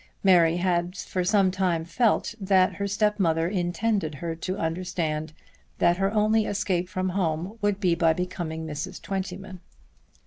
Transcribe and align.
Mary 0.23 0.57
had 0.57 0.97
for 0.97 1.23
some 1.23 1.51
time 1.51 1.85
felt 1.85 2.33
that 2.41 2.77
her 2.77 2.87
step 2.87 3.19
mother 3.19 3.47
intended 3.47 4.15
her 4.15 4.35
to 4.35 4.57
understand 4.57 5.31
that 5.77 5.97
her 5.97 6.11
only 6.11 6.47
escape 6.47 6.89
from 6.89 7.09
home 7.09 7.59
would 7.61 7.79
be 7.79 7.93
by 7.93 8.11
becoming 8.11 8.65
Mrs. 8.65 8.99
Twentyman. 8.99 9.59